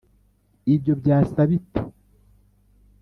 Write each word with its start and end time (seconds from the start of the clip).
ibyo 0.73 0.93
byasa 1.01 1.39
bite? 1.49 1.79